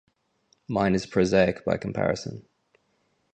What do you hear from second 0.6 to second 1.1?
Mine is